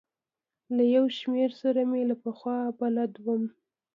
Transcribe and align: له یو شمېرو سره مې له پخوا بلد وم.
له 0.75 0.83
یو 0.95 1.05
شمېرو 1.17 1.55
سره 1.63 1.81
مې 1.89 2.01
له 2.09 2.15
پخوا 2.23 2.57
بلد 2.79 3.11
وم. 3.25 3.43